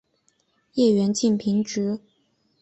[0.73, 2.01] 叶缘近平直。